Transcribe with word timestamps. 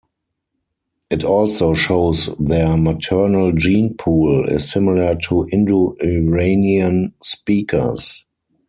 It 1.11 1.23
also 1.23 1.75
shows 1.75 2.35
their 2.39 2.75
maternal 2.75 3.51
gene 3.51 3.93
pool 3.93 4.45
is 4.45 4.67
similar 4.71 5.13
to 5.29 5.45
Indo-Iranian 5.51 7.13
speakers. 7.21 8.25